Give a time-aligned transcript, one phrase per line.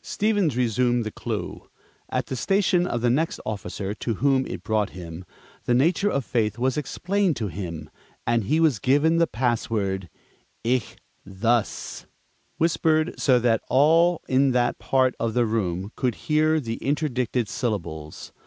[0.00, 1.68] Stevens resumed the Clue.
[2.08, 5.26] At the station of the next officer to whom it brought him,
[5.66, 7.90] the nature of faith was explained to him,
[8.26, 10.08] and he was given the password,
[10.64, 12.06] "Ichthus,"
[12.56, 18.32] whispered so that all in that part of the room could hear the interdicted syllables.